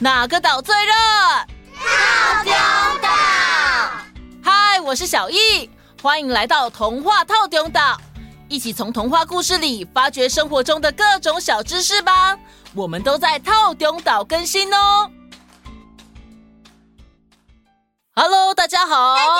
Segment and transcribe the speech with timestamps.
[0.00, 0.92] 哪个岛最热？
[1.74, 2.52] 套丁
[3.02, 3.08] 岛。
[4.40, 5.68] 嗨，我是小易，
[6.00, 8.00] 欢迎来到童话套丁岛，
[8.48, 12.38] 一起从童话故事里发掘生活中的各种小知识吧。
[12.74, 15.10] 我们都在套丁岛更新哦。
[18.14, 19.16] Hello，大家好。
[19.16, 19.38] 大家好。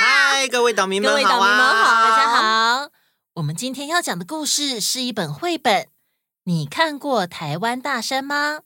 [0.00, 1.16] 嗨，各位岛民们好。
[1.18, 2.88] 各位岛民们好，大家好。
[3.34, 5.88] 我们今天要讲的故事是一本绘本。
[6.44, 8.60] 你看过台湾大山吗？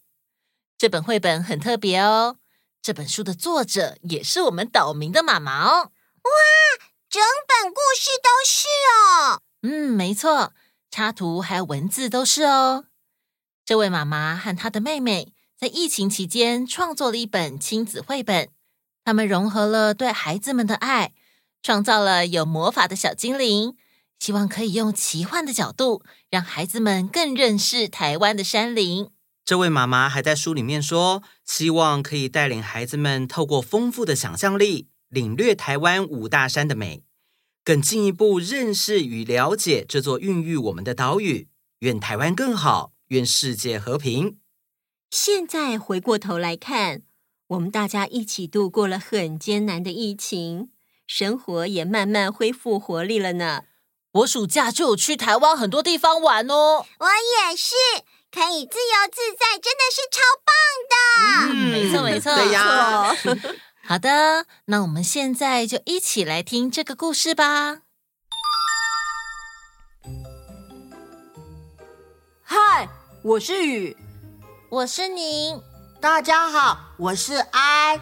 [0.83, 2.39] 这本绘本很特别哦。
[2.83, 5.93] 这本书的作者也是我们岛民的妈妈哦。
[6.23, 6.31] 哇，
[7.09, 9.43] 整本故事都是哦。
[9.63, 10.53] 嗯，没错，
[10.91, 12.87] 插图还有文字都是哦。
[13.65, 18.49] 这位妈妈和她的妹妹在疫情期间创作了一本亲子绘本。
[19.05, 21.13] 他们融合了对孩子们的爱，
[21.63, 23.77] 创造了有魔法的小精灵。
[24.19, 29.11] 希望可以用奇幻的角度，让孩子们更认识台湾的山林。
[29.45, 37.03] 这位妈妈还在书里面说，希望可以带领孩子们透过丰富的想象力，领略台湾五大山的美，
[37.65, 41.49] 更进一步认识与了解这座孕育我们的岛屿。
[41.81, 44.39] 愿台湾更好，愿世界和平。
[45.11, 47.03] 现在回过头来看，
[47.49, 50.71] 我们大家一起度过了很艰难的疫情，
[51.09, 53.65] 生活也慢慢恢复活力了呢。
[54.13, 56.87] 我暑假就有去台湾很多地方玩哦。
[57.01, 57.07] 我
[57.51, 57.75] 也是，
[58.35, 60.51] 可以自由自在，真的是超棒
[60.89, 60.95] 的。
[61.53, 63.15] 嗯，没错没错， 对呀。
[63.85, 67.83] 好的，那我们现在就一起来听这个故事吧。
[72.43, 72.89] 嗨，
[73.23, 73.95] 我是雨，
[74.71, 75.61] 我是宁，
[76.01, 78.01] 大家好，我是安。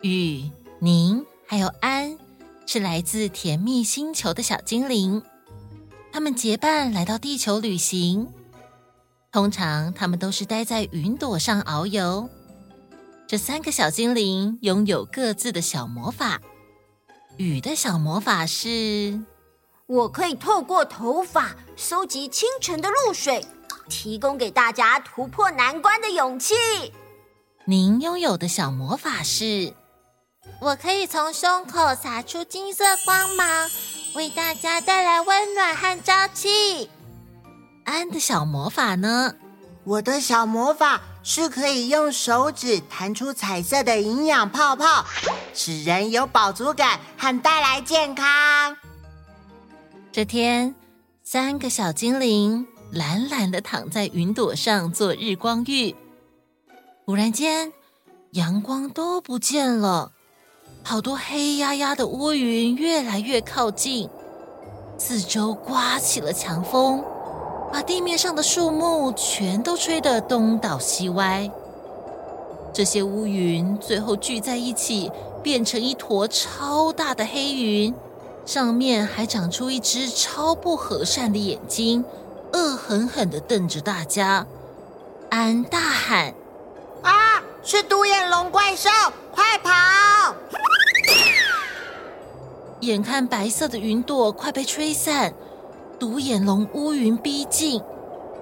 [0.00, 2.18] 雨、宁还有安。
[2.66, 5.22] 是来自甜蜜星球的小精灵，
[6.12, 8.32] 他们结伴来到地球旅行。
[9.32, 12.28] 通常，他们都是待在云朵上遨游。
[13.28, 16.40] 这三个小精灵拥有各自的小魔法。
[17.36, 19.20] 雨的小魔法是，
[19.86, 23.46] 我可以透过头发收集清晨的露水，
[23.88, 26.54] 提供给大家突破难关的勇气。
[27.64, 29.72] 您拥有的小魔法是。
[30.60, 33.70] 我可以从胸口洒出金色光芒，
[34.14, 36.90] 为大家带来温暖和朝气。
[37.90, 39.34] 安的小魔法呢？
[39.84, 45.04] 我的小魔法是可以用手指弹出彩色的营养泡泡，
[45.52, 48.76] 使人有饱足感和带来健康。
[50.12, 50.74] 这天，
[51.24, 55.94] 三个小精灵懒懒的躺在云朵上做日光浴。
[57.06, 57.72] 忽然间，
[58.32, 60.12] 阳光都不见了。
[60.82, 64.08] 好多黑压压的乌云越来越靠近，
[64.98, 67.04] 四周刮起了强风，
[67.72, 71.50] 把地面上的树木全都吹得东倒西歪。
[72.72, 75.10] 这些乌云最后聚在一起，
[75.42, 77.94] 变成一坨超大的黑云，
[78.44, 82.04] 上面还长出一只超不和善的眼睛，
[82.52, 84.46] 恶狠狠地瞪着大家。
[85.30, 86.34] 安大喊
[87.02, 88.88] ：“啊，是独眼龙怪兽，
[89.30, 89.70] 快跑！”
[92.80, 95.34] 眼看白色的云朵快被吹散，
[96.00, 97.78] 独眼龙乌云逼近，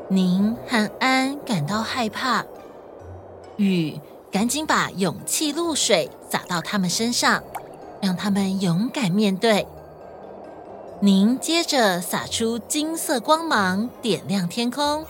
[0.09, 2.45] 宁和安感到害怕。
[3.57, 7.43] 雨赶紧把勇气露水洒到他们身上，
[8.01, 9.67] 让他们勇敢面对。
[11.01, 15.05] 宁接着洒出金色光芒，点亮天空。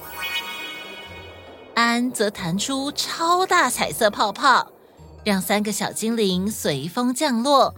[1.74, 4.68] 安则弹出超大彩色泡泡，
[5.22, 7.74] 让三个小精灵随风降落。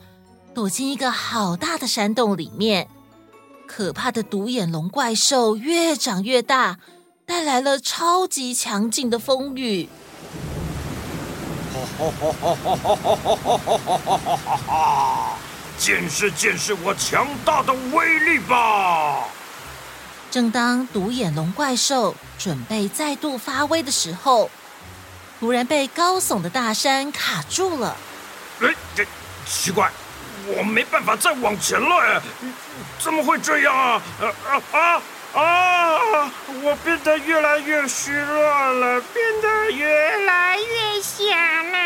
[0.55, 2.89] 躲进一个好大的山洞里面，
[3.71, 6.81] 可怕的独眼龙怪兽越长越大，
[7.25, 9.89] 带来了超级强劲的风雨。
[14.67, 15.37] 哈！
[15.79, 19.29] 见识见识我强大的威力吧！
[20.33, 24.51] 正当独眼龙怪兽准备再度发威的时候，
[25.39, 27.97] 突然被高耸的大山卡住了。
[28.61, 28.75] 哎，
[29.47, 29.93] 奇怪，
[30.59, 32.21] 我没办法再往前了。
[33.03, 34.03] 怎么会这样啊？
[34.21, 35.03] 啊啊
[35.33, 36.33] 啊！
[36.63, 39.87] 我变得越来越虚弱了，变得越
[40.27, 41.25] 来越小
[41.73, 41.79] 了。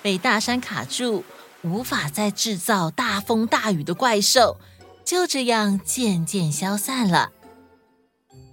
[0.00, 1.24] 被大山卡住，
[1.62, 4.58] 无法再制造大风大雨的怪兽，
[5.04, 7.32] 就这样渐渐消散了。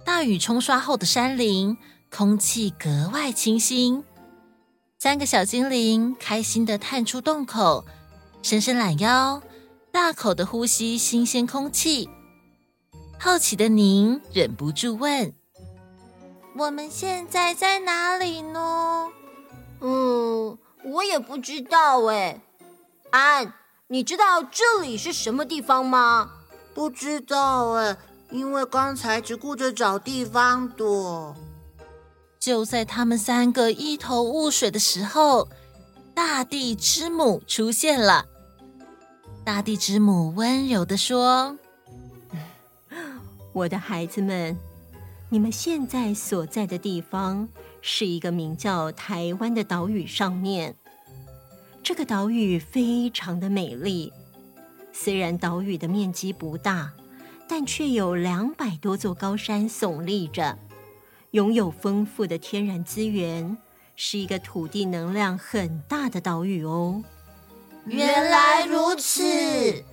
[0.04, 1.78] 大雨冲刷后的山林，
[2.10, 4.02] 空气格外清新。
[4.98, 7.84] 三个小精灵开心地探出洞口，
[8.42, 9.42] 伸伸懒腰，
[9.90, 12.08] 大口的呼吸新鲜空气。
[13.18, 15.32] 好奇的您忍不住问
[16.56, 19.08] ：“我们现在在哪里呢？
[19.80, 22.40] 嗯，我也不知道哎。
[23.10, 23.54] 安，
[23.88, 26.30] 你知道这里是什么地方吗？
[26.74, 27.96] 不知道哎，
[28.30, 31.34] 因为刚才只顾着找地方躲。
[32.38, 35.48] 就在他们三个一头雾水的时候，
[36.16, 38.24] 大地之母出现了。
[39.44, 41.58] 大地之母温柔地说
[43.52, 44.56] ：“我的孩子们。”
[45.28, 47.46] 你们现在所在的地方
[47.82, 50.74] 是一个名叫台湾的岛屿上面。
[51.82, 54.10] 这个岛屿非常的美丽，
[54.94, 56.90] 虽然岛屿的面积不大，
[57.46, 60.58] 但却有两百多座高山耸立着，
[61.32, 63.58] 拥有丰富的天然资源，
[63.96, 67.02] 是一个土地能量很大的岛屿哦。
[67.86, 69.84] 原来如此，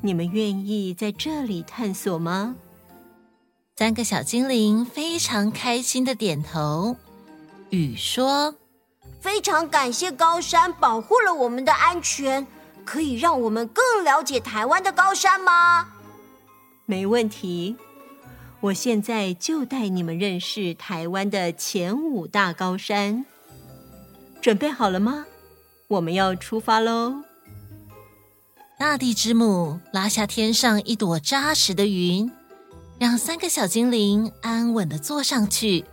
[0.00, 2.56] 你们愿意在这里探索吗？
[3.76, 6.96] 三个小精灵非常开心的点头。
[7.70, 8.54] 雨说
[9.18, 12.46] ：“非常感谢高山保护了我们的安全，
[12.84, 15.88] 可以让我们更了解台湾的高山吗？”
[16.84, 17.76] 没问题，
[18.62, 23.26] 我现在就带你们认识台湾的前五大高山。
[24.40, 25.26] 准备好了吗？
[25.88, 27.24] 我们要出发喽！
[28.78, 32.30] 大地之母拉下天上一朵扎实的云。
[33.00, 35.84] 让三个小精灵安稳地坐上去，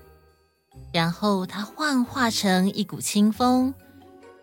[0.94, 3.74] 然后它幻化成一股清风，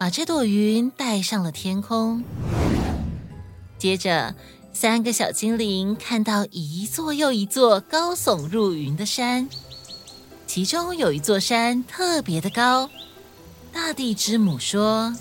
[0.00, 2.24] 把这朵云带上了天空。
[3.78, 4.34] 接着，
[4.78, 9.48] 三个小精灵看到一座又一座高耸入云的山，
[10.46, 12.90] 其中有一座山特别的高。
[13.72, 15.16] 大地之母说：“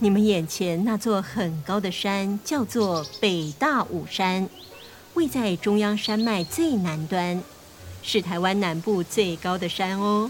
[0.00, 4.48] 你们眼前那座很高的山叫做北大武山。”
[5.14, 7.40] 位在中央山脉最南端，
[8.02, 10.28] 是台湾南部最高的山哦。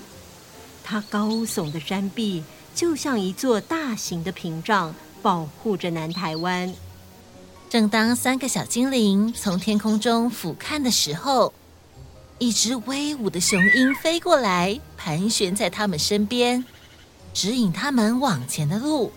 [0.85, 2.45] 它高耸的山壁
[2.75, 6.75] 就像一座大型的屏障，保护着南台湾。
[7.69, 11.53] 正当三个小精灵从天空中俯瞰的时候，
[12.39, 16.65] 一只威武的雄鹰飞过来，盘旋在他们身边，
[17.35, 19.13] 指引他们往前的路。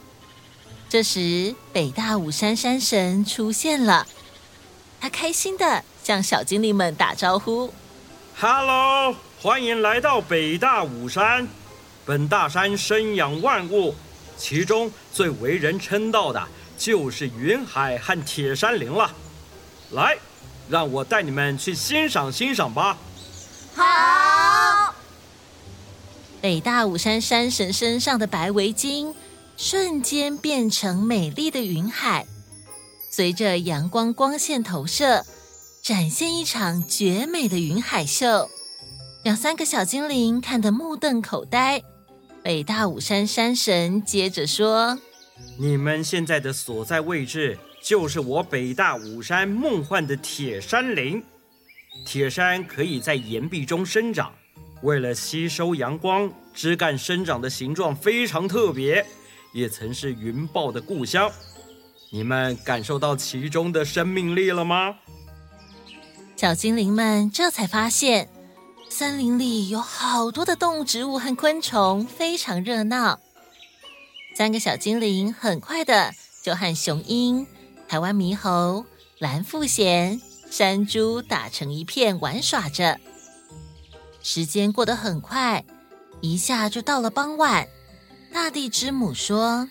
[0.90, 4.08] 这时，北大武山山神出现了。
[5.00, 7.72] 他开心地向小精灵们打招呼
[8.36, 11.48] ：“Hello，欢迎来到北大武山。
[12.04, 13.94] 本大山生养万物，
[14.36, 16.48] 其中最为人称道的
[16.80, 19.14] 就是云海和铁山灵了。
[19.92, 20.18] 来，
[20.70, 22.98] 让我带你们去欣赏欣赏吧。”
[23.76, 24.96] 好。
[26.42, 29.14] 北大武山山神身上的白围巾
[29.58, 32.26] 瞬间变成美丽的云海。
[33.12, 35.26] 随着阳光光线投射，
[35.84, 38.50] 展现一场绝美的云海秀，
[39.24, 41.84] 让三个小精灵看得目瞪口呆。
[42.42, 44.98] 北大武山山神接着说
[45.58, 51.24] ：“你们现在的所在位置，就是我北大武山梦幻的铁山林。
[52.06, 54.34] 铁山可以在岩壁中生长，
[54.82, 59.06] 为了吸收阳光，枝干生长的形状非常特别，
[59.54, 61.30] 也曾是云豹的故乡。”
[62.12, 64.96] 你们感受到其中的生命力了吗？
[66.36, 68.30] 小精灵们这才发现，
[68.90, 73.20] 森林里有好多的动物植物和昆虫，非常热闹。
[74.40, 77.46] 三个小精灵很快的就和雄鹰、
[77.90, 78.86] 台湾猕猴、
[79.18, 83.02] 蓝腹鷴、山猪打成一片，玩耍着。
[84.24, 85.66] 时间过得很快，
[86.22, 87.68] 一下就到了傍晚。
[88.32, 89.68] 大地之母说：“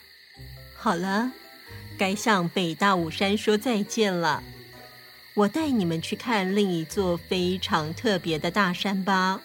[0.77, 1.33] 好了。”
[1.99, 4.43] 该向北大武山说再见了，
[5.33, 9.41] 我带你们去看另一座非常特别的大山吧。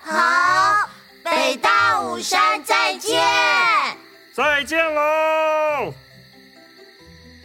[0.00, 0.88] 好，
[1.22, 3.20] 北大武山再见！
[4.34, 5.94] 再见喽！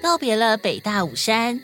[0.01, 1.61] 告别了北大武山，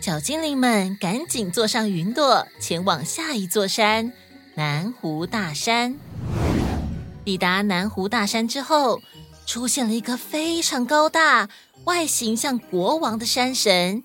[0.00, 4.10] 小精灵们赶紧坐上云朵，前往下一座山——
[4.56, 5.98] 南湖大山。
[7.26, 9.02] 抵达南湖大山之后，
[9.44, 11.50] 出现了一个非常高大。
[11.84, 14.02] 外形像国王的山神，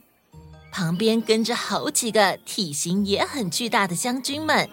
[0.73, 4.69] 旁边跟着好几个体型也很巨大的将军们。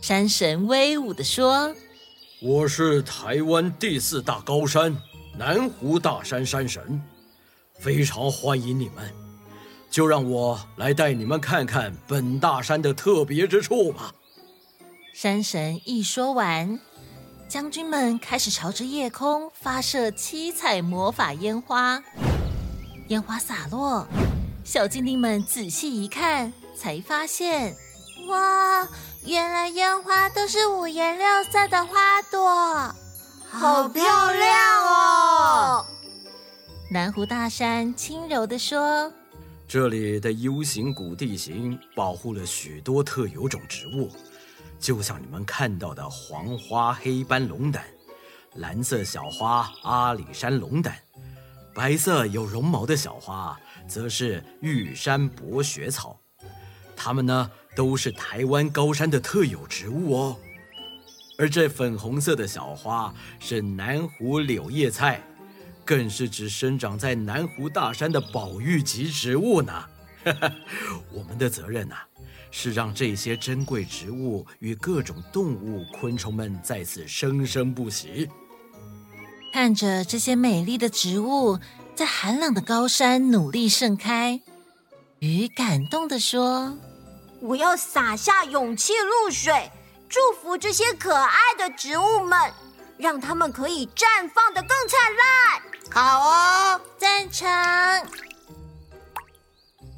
[0.00, 1.74] 山神威武地说
[2.40, 4.96] ：“我是台湾第四大高山
[5.36, 7.02] 南湖大山山神，
[7.80, 9.12] 非常欢迎你们。
[9.90, 14.14] 就让我来带你们看看本大山的特别之处吧。”
[15.12, 16.78] 山神一说完。
[17.48, 22.00] 将军们开始朝着夜空发射七彩魔法烟花，
[23.08, 24.06] 烟花洒落，
[24.64, 27.74] 小精灵们仔细一看，才发现，
[28.28, 28.86] 哇，
[29.24, 32.94] 原来烟花都是五颜六色的花朵，
[33.50, 35.86] 好漂亮哦！
[36.90, 39.12] 南湖大山轻柔地说
[39.68, 44.10] ：“这里的 U 型谷地形保护了许多特有种植物，
[44.78, 47.84] 就像你们看到的黄花黑斑龙胆、
[48.54, 50.96] 蓝色小花阿里山龙胆，
[51.74, 56.18] 白色有绒毛的小花则是玉山薄雪草。
[56.96, 60.36] 它们呢，都是台湾高山的特有植物哦。
[61.38, 65.22] 而这粉红色的小花是南湖柳叶菜。”
[65.88, 69.72] 更是指生长在南湖大山的保育级植物呢。
[71.10, 71.96] 我们的责任呐、
[72.50, 78.28] 是让这些珍贵植物与各种动物、昆虫们在此生生不息。
[79.54, 81.58] 看着这些美丽的植物
[81.94, 84.42] 在寒冷的高山努力盛开，
[85.20, 86.76] 鱼感动地说
[87.40, 89.70] ：“我要洒下勇气露水，
[90.08, 92.52] 祝福这些可爱的植物们，
[92.96, 97.48] 让它们可以绽放的更灿烂。”好哦，赞成！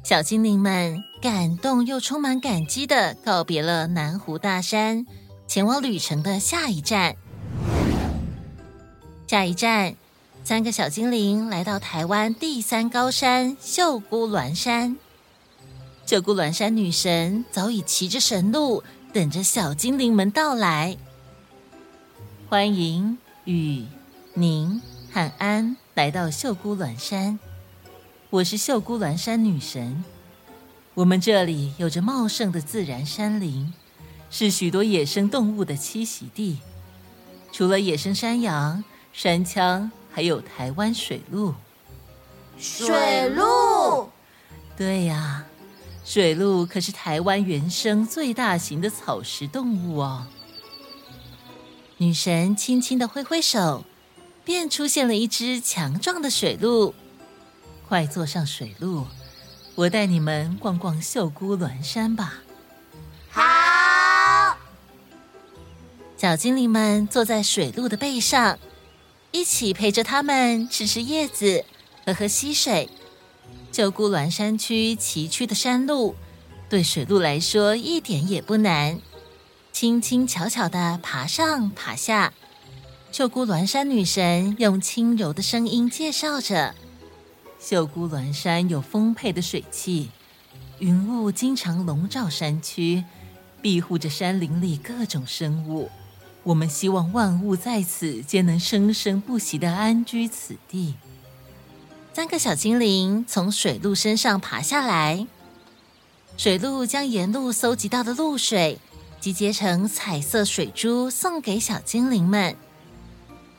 [0.03, 5.05] 小精灵们感动又充满感激的告别了南湖大山，
[5.47, 7.15] 前往旅程的下一站。
[9.27, 9.95] 下一站，
[10.43, 14.97] 三个小精灵来到台湾第三高山秀姑峦山。
[16.11, 20.97] 秀姑峦山女神早已骑着神鹿，等着小精灵们到来。
[22.49, 23.85] 欢迎雨
[24.33, 24.81] 宁
[25.13, 25.77] 和安。
[25.93, 27.39] 来到秀姑峦山，
[28.29, 30.03] 我是秀姑峦山女神。
[30.95, 33.73] 我们这里有着茂盛的自然山林，
[34.29, 36.59] 是许多野生动物的栖息地。
[37.53, 41.53] 除了野生山羊、山羌，还有台湾水鹿。
[42.57, 44.09] 水鹿？
[44.75, 45.45] 对呀，
[46.03, 50.27] 水鹿可是台湾原生最大型的草食动物哦。
[51.97, 53.85] 女神轻轻的挥挥手。
[54.43, 56.95] 便出现了一只强壮的水鹿，
[57.87, 59.05] 快坐上水鹿，
[59.75, 62.41] 我带你们逛逛秀姑峦山吧。
[63.29, 64.57] 好，
[66.17, 68.57] 小精灵们坐在水鹿的背上，
[69.31, 71.63] 一起陪着他们吃吃叶子，
[72.03, 72.89] 喝喝溪水。
[73.71, 76.15] 秀姑峦山区崎岖的山路，
[76.69, 78.99] 对水鹿来说一点也不难，
[79.71, 82.33] 轻轻巧巧地爬上爬下。
[83.13, 86.75] 秀姑峦山女神用轻柔的声音介绍着
[87.59, 90.09] ：“秀姑峦山有丰沛的水汽，
[90.79, 93.05] 云雾经常笼罩山区，
[93.61, 95.89] 庇护着山林里各种生物。
[96.43, 100.95] 我们希望万物在此皆能生生不息地安居此地。”
[102.13, 105.25] 三个小精灵从水鹿身上爬下来，
[106.35, 108.79] 水鹿将沿路搜集到的露水
[109.21, 112.55] 集结成彩色水珠，送给小精灵们。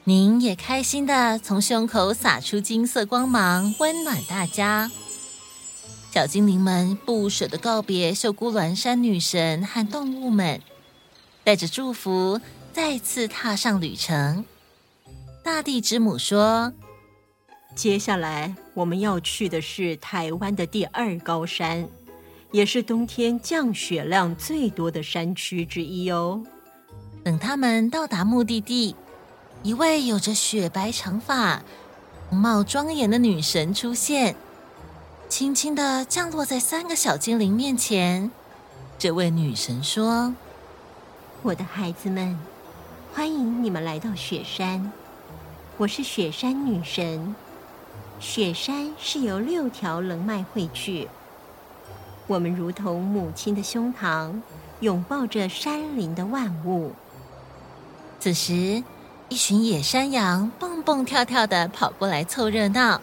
[0.05, 4.91] 您也开心的从胸口洒出金色光芒，温暖大家。
[6.13, 10.61] 小精灵们不舍得告别秀姑峦山女神和动物们，
[11.43, 12.39] 带着祝福
[12.75, 14.45] 再次踏上旅程。
[15.43, 16.73] 大地之母说
[17.75, 21.89] ：“接下来我们要去的是台湾的第二高山，
[22.51, 26.43] 也是冬天降雪量最多的山区之一哦。”
[27.25, 28.95] 等他们到达目的地。
[29.63, 31.63] 一位有着雪白长发、
[32.31, 34.35] 容貌庄严的女神出现，
[35.29, 38.29] 轻轻的降落在三个小精灵面前。
[38.99, 40.35] 这位女神说
[41.43, 42.37] ：“我的孩子们，
[43.15, 44.91] 欢迎你们来到雪山。
[45.77, 47.33] 我是雪山女神。
[48.23, 51.09] 雪山是由六条棱脉汇聚，
[52.29, 54.41] 我们如同母亲的胸膛，
[54.79, 56.93] 拥抱着山林的万物。”
[58.21, 58.83] 此时。
[59.29, 63.01] 一群野山羊蹦蹦跳跳的跑过来凑热闹，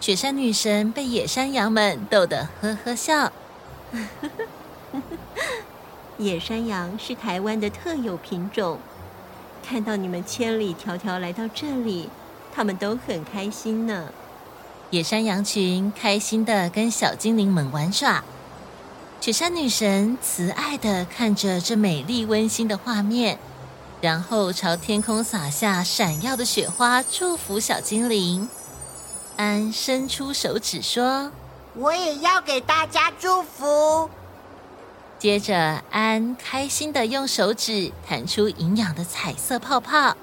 [0.00, 3.30] 雪山女神被野山羊们逗得呵呵笑。
[6.16, 8.78] 野山羊是台湾的特有品种，
[9.62, 12.08] 看到你们千里迢迢来到这里，
[12.56, 14.08] 他们都很开心呢。
[14.88, 18.24] 野山羊群开心的跟小精灵们玩耍，
[19.20, 23.38] 雪山女神慈爱的看着这美丽温馨的画面。
[24.00, 28.48] 然后朝天空洒下闪耀的雪花，祝福小精灵。
[29.36, 31.32] 安伸出手指说
[31.74, 34.08] ：“我也要给大家祝福。”
[35.18, 40.14] 接着，安开心的用手指弹出营养的彩色泡泡，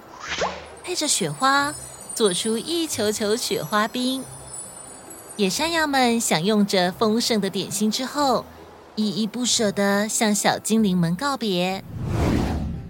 [0.84, 1.74] 配着雪花，
[2.16, 4.24] 做出一球球雪花冰。
[5.36, 8.46] 野山羊们享用着丰盛的点心之后，
[8.96, 11.84] 依依不舍地向小精灵们告别。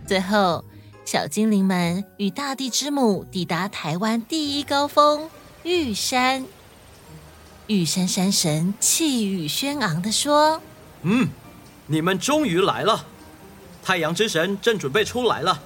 [0.05, 0.65] 最后，
[1.05, 5.29] 小精灵们与大地之母抵达台湾第一高峰
[5.63, 6.45] 玉山。
[7.67, 10.61] 玉山山神气宇轩昂地说
[11.03, 11.29] ：“嗯，
[11.87, 13.05] 你们终于来了，
[13.81, 15.61] 太阳之神正准备出来了。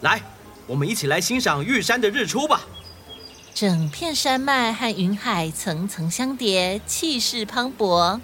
[0.00, 0.20] 来，
[0.66, 2.62] 我们一起来欣赏玉山的日出吧。”
[3.60, 8.20] 整片山脉和云海层层相叠，气势磅礴。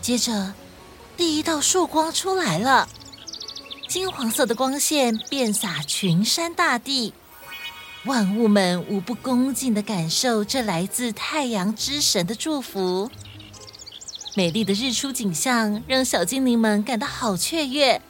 [0.00, 0.54] 接着，
[1.16, 2.88] 第一道曙光出来了，
[3.88, 7.12] 金黄色的光线遍洒群山大地。
[8.04, 13.10] 万物们无不恭敬的感受这来自太阳之神的祝福。
[14.36, 18.00] 美丽的日出景象让小精灵们感到好雀跃。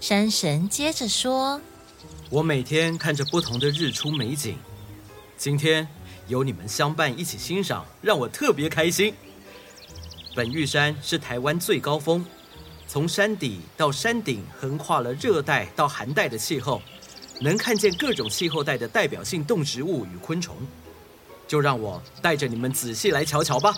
[0.00, 1.60] 山神接着说
[2.30, 4.56] ：“我每天看着不同的日出美景，
[5.36, 5.86] 今天
[6.28, 9.12] 有你们相伴一起欣赏，让我特别开心。
[10.34, 12.24] 本玉山是台湾最高峰，
[12.86, 16.80] 从山底到山顶，横跨了热带到寒带的气候。”
[17.40, 20.56] 能看见各种气候带的代表性动植物与昆虫，
[21.48, 23.74] 就让我带着你们仔细来瞧瞧吧。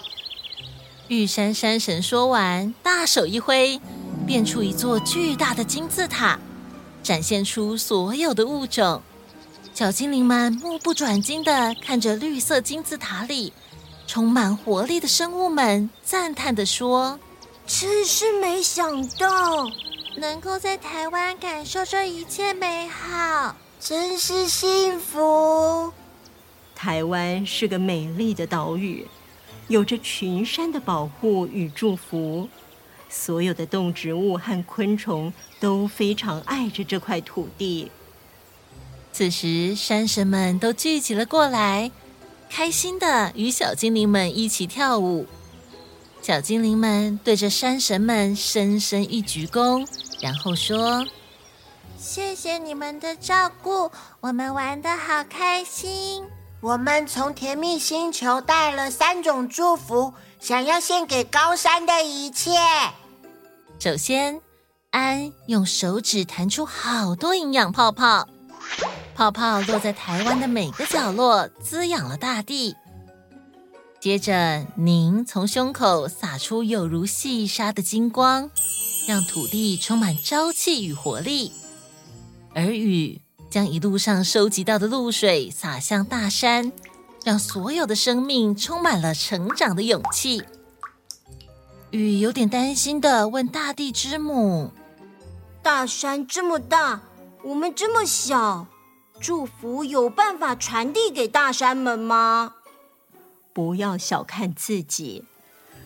[1.09, 3.81] 玉山山神说完，大手一挥，
[4.27, 6.39] 变出一座巨大的金字塔，
[7.03, 9.01] 展现出所有的物种。
[9.77, 13.53] 小精灵们目不转睛地看着绿色金字塔里
[14.07, 17.21] 充满活力的生物们，赞叹地说
[17.69, 19.67] ：“真是没想到。”
[20.17, 25.93] 能够在台湾感受这一切美好，真是幸福。
[26.75, 29.07] 台湾是个美丽的岛屿，
[29.69, 32.49] 有着群山的保护与祝福，
[33.11, 35.31] 所有的动植物和昆虫
[35.61, 37.91] 都非常爱着这块土地。
[39.17, 41.91] 此时，山神们都聚集了过来，
[42.51, 45.25] 开心的与小精灵们一起跳舞。
[46.21, 49.89] 小精灵们对着山神们深深一鞠躬。
[50.21, 51.07] 然后说
[51.97, 56.23] ：“谢谢你们的照顾，我们玩的好开心。
[56.61, 62.51] 我们从甜蜜星球带了三种祝福，想要献给高山的一切。
[63.79, 64.43] 首先，
[64.91, 68.29] 安用手指弹出好多营养泡泡，
[69.17, 72.77] 泡泡落在台湾的每个角落，滋养了大地。
[73.99, 78.51] 接着，您从胸口洒出有如细沙的金光。”
[79.09, 81.53] 让土地充满朝气与活力，
[82.55, 86.73] 而雨将一路上收集到的露水洒向大山，
[87.25, 90.43] 让所有的生命充满了成长的勇气。
[91.93, 94.73] 雨有点担心的问大地之母
[95.63, 97.01] ：“大山这么大，
[97.45, 98.67] 我们这么小，
[99.21, 102.55] 祝福有办法传递给大山们吗？”
[103.53, 105.25] 不要小看自己，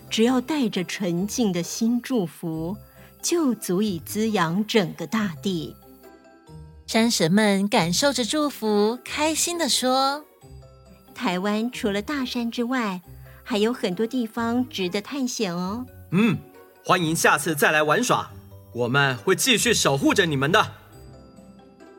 [0.09, 2.77] 只要带着纯净的心祝福。
[3.23, 5.75] 就足以滋养整个大地。
[6.87, 10.25] 山神们感受着祝福，开心地说
[11.13, 12.99] ：“台湾除了大山之外，
[13.43, 16.35] 还有很多地方值得探险哦。”嗯，
[16.83, 18.31] 欢迎下次再来玩耍，
[18.73, 20.80] 我们会继续守护着你们的。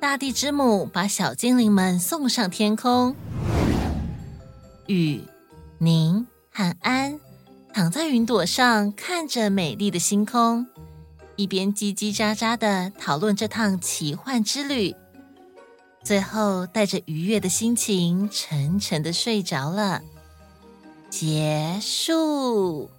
[0.02, 3.14] 大地之母把小精灵们送上天空，
[4.88, 5.22] 雨、
[5.78, 7.20] 宁和安
[7.72, 10.66] 躺在云朵上，看着美丽的星空。
[11.36, 14.96] 一边叽叽喳喳地讨论这趟奇幻之旅，
[16.02, 20.02] 最后带着愉悦的心情沉沉地睡着了。
[21.10, 22.90] 结束。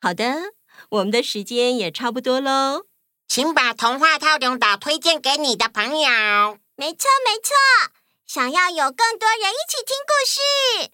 [0.00, 0.34] 好的，
[0.88, 2.86] 我们的时间也差不多喽，
[3.28, 6.08] 请把童话套用岛推荐给你的朋友。
[6.76, 7.54] 没错，没错，
[8.26, 10.90] 想要有更多人一起听故事。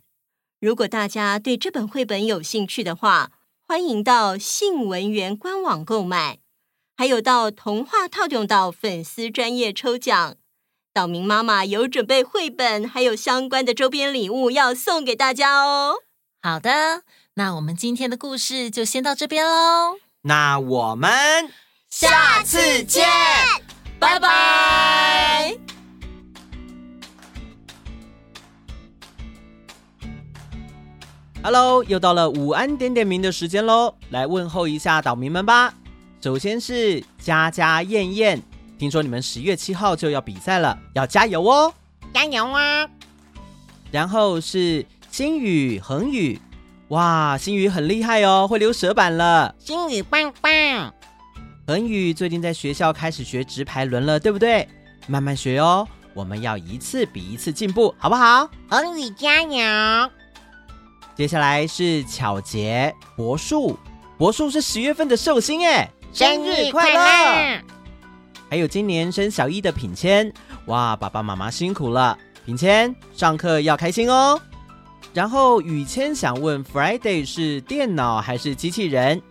[0.61, 3.33] 如果大家对这本绘本有兴趣的话，
[3.67, 6.39] 欢迎到信文园官网购买，
[6.97, 10.37] 还有到童话套用岛粉丝专业抽奖。
[10.95, 15.97] 岛民妈妈有准备绘本，还有相关的周边礼物要送给大家哦。
[16.43, 17.03] 好的，
[17.35, 19.99] 那我们今天的故事就先到这边喽。
[20.23, 21.51] 那我们
[21.93, 23.05] 下次见，
[23.99, 25.55] 拜拜。
[31.43, 35.75] Hello，又到了午安点点名的时间喽，来问候一下岛民们吧。
[36.23, 38.43] 首先是佳佳燕燕，
[38.79, 41.75] 听说你们十月七号就要比赛了，要加油哦！
[42.15, 42.89] 加油啊！
[43.91, 46.41] 然后是星宇恒宇，
[46.89, 49.55] 哇，星宇很厉害哦，会溜舌板了。
[49.59, 50.95] 星宇棒棒。
[51.65, 54.69] 恒宇最近在学校开始学直排轮了，对不对？
[55.07, 58.51] 慢慢学哦，我们要一次比一次进步，好不好？
[58.69, 60.11] 恒宇加油！
[61.15, 63.79] 接下来是巧杰、柏树，
[64.19, 67.63] 柏树是十月份的寿星哎，生日快乐！
[68.51, 70.33] 还有今年升小一的品谦，
[70.67, 74.41] 哇，爸爸妈妈辛苦了，品谦上课要开心哦。
[75.15, 79.23] 然后雨谦想问，Friday 是电脑还是机器人？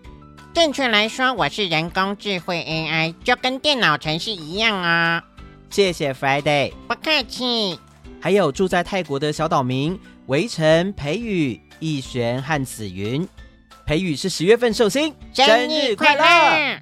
[0.54, 5.24] 正确来说，我是人工智慧 AI，就跟电脑程式一样啊、哦。
[5.70, 7.80] 谢谢 Friday，不客气。
[8.20, 13.26] 还有住在泰国的小岛民围城、培宇、逸璇和紫云，
[13.86, 16.82] 培宇是十月份寿星，生日快乐！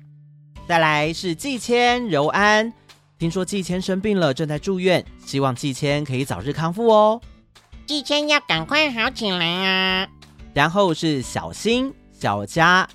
[0.68, 2.74] 再来是季谦、柔安，
[3.20, 7.22] 听说季谦生病了，正在住院，希望季谦可以早日康复哦。
[7.86, 10.08] 季谦要赶快好起来啊！
[10.56, 12.88] 然后是小新、小佳、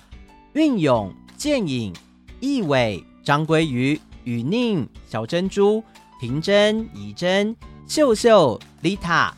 [0.55, 1.93] 运勇、剑影、
[2.39, 5.83] 易伟、张鲑鱼、雨宁、小珍珠、
[6.17, 7.53] 婷珍、怡珍、
[7.85, 9.35] 秀秀、丽塔、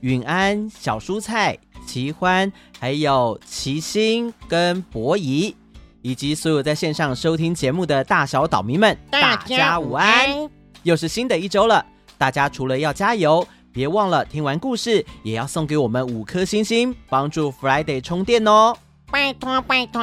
[0.00, 5.56] 允安、小蔬菜、齐欢，还有齐心跟博仪，
[6.02, 10.50] 以及所有在线上收听节目的大小岛民们，大家午安！
[10.82, 11.82] 又是新的一周了，
[12.18, 13.46] 大家除了要加油。
[13.72, 18.76] 别忘了听完故事也要送给我们五颗星星，帮助 Friday 充电哦！
[19.10, 20.02] 拜托拜托！